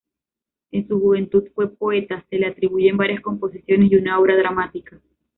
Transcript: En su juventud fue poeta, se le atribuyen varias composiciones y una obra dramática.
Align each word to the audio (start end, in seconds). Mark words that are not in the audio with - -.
En 0.71 0.87
su 0.87 0.99
juventud 0.99 1.43
fue 1.53 1.75
poeta, 1.75 2.25
se 2.27 2.39
le 2.39 2.47
atribuyen 2.47 2.97
varias 2.97 3.21
composiciones 3.21 3.91
y 3.91 3.97
una 3.97 4.19
obra 4.19 4.35
dramática. 4.35 4.99